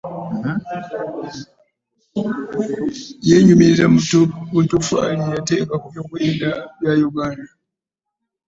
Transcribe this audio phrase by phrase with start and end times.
[3.29, 3.85] Yenyumiriza
[4.51, 7.51] mu ttoffaali lye yateeka ku by'okwerinda bya Uganda.